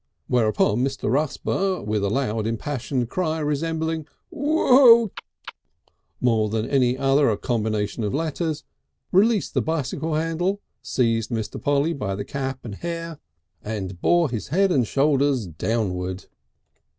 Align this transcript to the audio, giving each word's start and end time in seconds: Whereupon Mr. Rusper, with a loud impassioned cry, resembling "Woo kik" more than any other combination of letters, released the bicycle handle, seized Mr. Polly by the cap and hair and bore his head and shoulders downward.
Whereupon 0.25 0.79
Mr. 0.83 1.11
Rusper, 1.11 1.83
with 1.85 2.03
a 2.03 2.09
loud 2.09 2.47
impassioned 2.47 3.07
cry, 3.09 3.37
resembling 3.37 4.07
"Woo 4.31 5.09
kik" 5.09 5.53
more 6.19 6.49
than 6.49 6.67
any 6.67 6.97
other 6.97 7.37
combination 7.37 8.03
of 8.03 8.11
letters, 8.11 8.63
released 9.11 9.53
the 9.53 9.61
bicycle 9.61 10.15
handle, 10.15 10.59
seized 10.81 11.29
Mr. 11.29 11.61
Polly 11.61 11.93
by 11.93 12.15
the 12.15 12.25
cap 12.25 12.61
and 12.65 12.73
hair 12.73 13.19
and 13.63 14.01
bore 14.01 14.27
his 14.31 14.47
head 14.47 14.71
and 14.71 14.87
shoulders 14.87 15.45
downward. 15.45 16.25